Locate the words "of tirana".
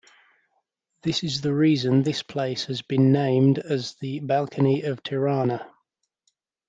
4.81-5.69